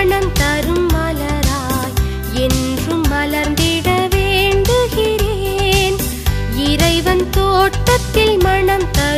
மனம் 0.00 0.32
தரும் 0.32 0.90
மலராய் 0.90 1.94
என்றும் 2.32 3.04
மலர்ந்திட 3.10 3.88
வேண்டுகிறேன். 4.14 5.96
இறைவன் 6.56 7.30
தோட்டத்தில் 7.30 8.38
மனம் 8.38 8.90
தரும் 8.90 9.09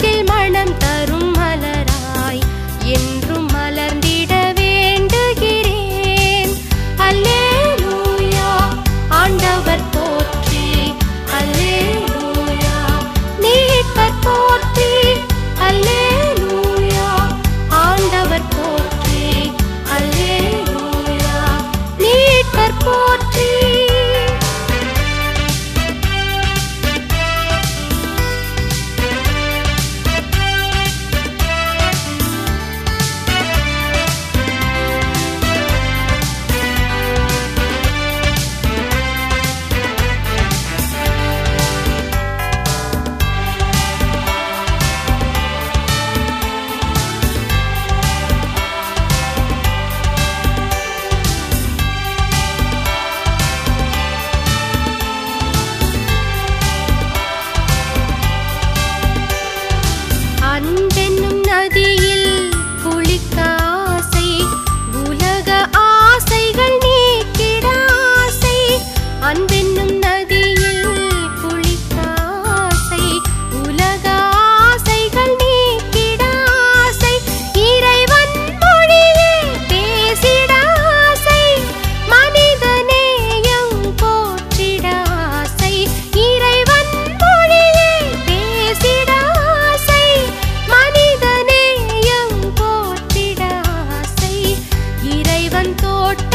மனத்தில் 0.00 0.26
மனம் 0.26 0.87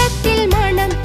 மனத்தில் 0.04 0.48
மனம் 0.48 1.03